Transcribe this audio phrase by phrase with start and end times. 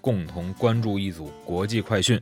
[0.00, 2.20] 共同关注一组国际快讯。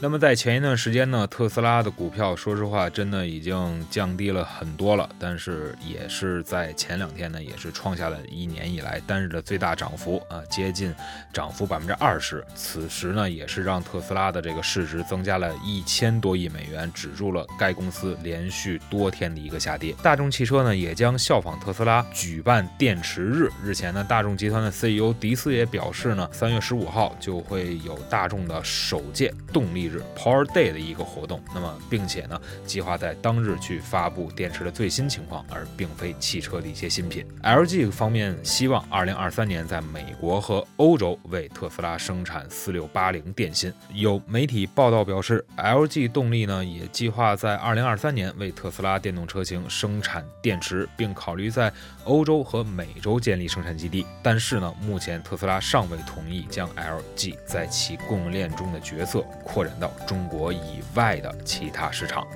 [0.00, 5.08] 那么在前一段时间呢，特斯拉的股票，说实话，真的已经降低了很多了。
[5.18, 10.92] 但是也是在前两天呢，也是创下了一年以来单日的最大涨幅啊，接近
[11.32, 12.44] 涨幅百分之二十。
[12.54, 19.94] 此时呢，也是让特斯拉的这个市值增加了一千多亿美元，止住了该公司连续多天的一个下跌。
[20.02, 23.48] 大众汽车呢，也将效仿特斯拉举办电池日。
[23.62, 29.84] 日前呢，大众集团的 CEO 迪斯也表示呢，三月十五号就会有大众的首届动力。
[29.84, 37.26] 日 Power Day 的一个活动，那么并且呢，计划在当日去发布电池的最新情况，而并非汽车的一些新品。
[37.42, 43.70] LG 方面希望2023年在美国和欧洲为特斯拉生产4680电芯。
[43.92, 51.70] 有媒体报道表示，LG 动力呢也计划在2023年为特斯拉电动车型生产电池，并考虑在
[52.04, 54.06] 欧洲和美洲建立生产基地。
[54.22, 59.74] 但是呢，目前特斯拉尚未同意将 L 即在其供应链中的角色扩展。
[59.80, 62.26] 到中国以外的其他市场。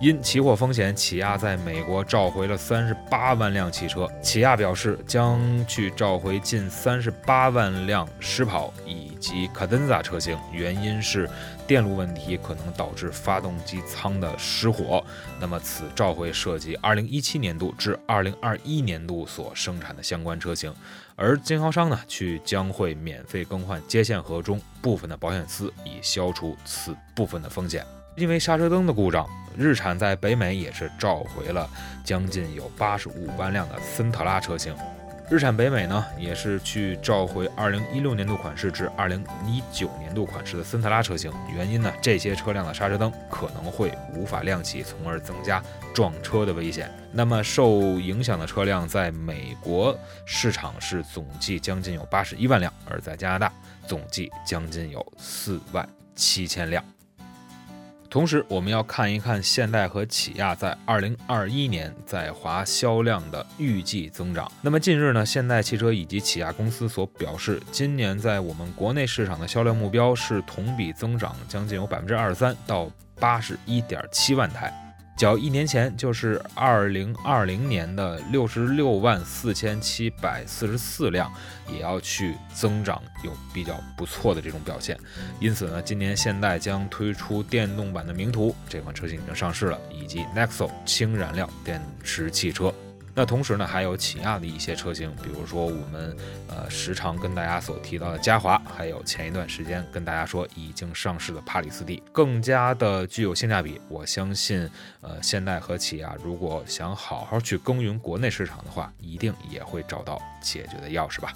[0.00, 4.08] 因起火风险，起亚在美国召回了三十八万辆汽车。
[4.22, 11.28] 起亚表示将去召回近三十八万辆狮跑以及卡登萨车型，原因是
[11.66, 15.04] 电路问题可能导致发动机舱的失火。
[15.38, 20.72] 那么此召回涉及二零一七年度至二零二一年度所生产的相关车型，
[21.14, 27.84] 而经销商呢，去将会免费更换接线盒中部分的保险丝，以消除此部分的风险。
[28.16, 29.26] 因为刹车灯的故障，
[29.60, 31.68] 日产在北美也是召回了
[32.02, 34.74] 将近有八十五万辆的森特拉车型。
[35.28, 41.30] 日产北美呢，也是去召回二零一六年度款式至二零一九年度款式的森特拉车型。
[41.54, 45.62] 原因呢，这些车辆的刹车灯可能会无法亮起，从而增加
[45.94, 46.90] 撞车的危险。
[47.12, 49.94] 那么受影响的车辆在美国
[50.24, 53.52] 市场是总计将近有八十一万辆，而在加拿大
[53.86, 56.82] 总计将近有四万七千辆。
[58.10, 64.50] 同时，我们要看一看现代和起亚在二零二一年在华销量的预计增长。
[64.60, 72.90] 那么近日呢，现代汽车以及起亚公司所表示，今年在我们国内市场的销量目标是同比增长将近有百分之二十三到
[73.20, 74.74] 八十一点七万台。
[75.20, 81.30] 较一年前，就是二零二零年的六十六万四千七百四十四辆，
[81.70, 84.98] 也要去增长，有比较不错的这种表现。
[85.38, 92.72] 因此呢，今年现代将推出电动版的名图，这款车型已经上市了，以及 Nexo 氢燃料电池汽车。
[93.14, 96.16] 那同时呢，还有起亚的一些车型，比如说我们
[96.48, 103.80] 呃时常跟大家所提到的嘉华，还有前一段时间跟大家说已经上市的帕里斯蒂，更加的具有性价比。
[103.88, 104.68] 我相信，
[105.00, 111.32] 呃，现代和起亚如果想好好去耕耘国内市场的话，一定也会找到解决的钥匙吧。